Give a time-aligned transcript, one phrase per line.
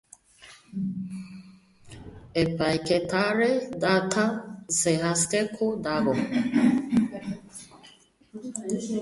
[2.43, 3.55] Epaiketaren
[3.85, 4.23] data
[4.79, 6.17] zehazteko dago.